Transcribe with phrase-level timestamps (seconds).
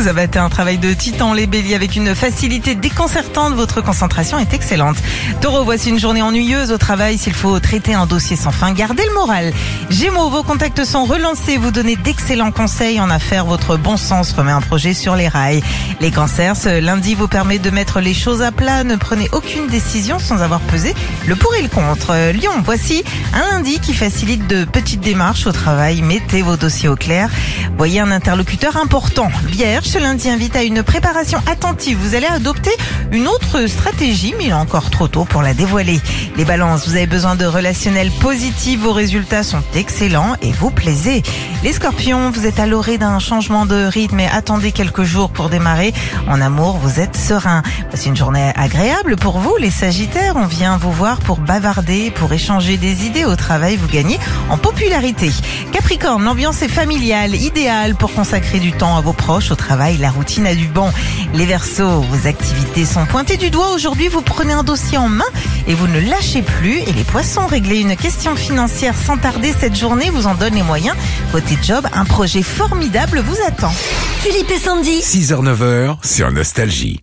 [0.00, 3.52] Vous abattez un travail de titan, les béliers, avec une facilité déconcertante.
[3.52, 4.96] Votre concentration est excellente.
[5.42, 7.18] Taureau, voici une journée ennuyeuse au travail.
[7.18, 9.52] S'il faut traiter un dossier sans fin, gardez le moral.
[9.90, 11.58] Gémeaux, vos contacts sont relancés.
[11.58, 13.44] Vous donnez d'excellents conseils en affaires.
[13.44, 15.62] Votre bon sens remet un projet sur les rails.
[16.00, 18.84] Les cancers, ce lundi vous permet de mettre les choses à plat.
[18.84, 20.94] Ne prenez aucune décision sans avoir pesé
[21.26, 22.32] le pour et le contre.
[22.32, 23.04] Lyon, voici
[23.34, 26.00] un lundi qui facilite de petites démarches au travail.
[26.00, 27.28] Mettez vos dossiers au clair.
[27.76, 29.28] Voyez un interlocuteur important.
[29.44, 31.98] Vierge, ce lundi invite à une préparation attentive.
[32.00, 32.70] Vous allez adopter
[33.10, 35.98] une autre stratégie, mais il est encore trop tôt pour la dévoiler.
[36.36, 38.78] Les balances, vous avez besoin de relationnels positifs.
[38.78, 41.24] Vos résultats sont excellents et vous plaisez.
[41.64, 45.48] Les scorpions, vous êtes à l'orée d'un changement de rythme et attendez quelques jours pour
[45.48, 45.92] démarrer.
[46.28, 47.64] En amour, vous êtes serein.
[47.92, 50.34] C'est une journée agréable pour vous, les sagittaires.
[50.36, 53.76] On vient vous voir pour bavarder, pour échanger des idées au travail.
[53.76, 55.32] Vous gagnez en popularité.
[55.72, 60.10] Capricorne, l'ambiance est familiale, idéale pour consacrer du temps à vos proches, au travail, la
[60.10, 60.90] routine a du bon.
[61.34, 63.72] Les Verseaux, vos activités sont pointées du doigt.
[63.74, 65.24] Aujourd'hui, vous prenez un dossier en main
[65.66, 66.78] et vous ne lâchez plus.
[66.78, 70.62] Et les Poissons, régler une question financière sans tarder cette journée vous en donne les
[70.62, 70.96] moyens.
[71.32, 73.72] Côté job, un projet formidable vous attend.
[74.18, 75.00] Philippe et Sandy.
[75.00, 77.00] 6h-9h sur Nostalgie.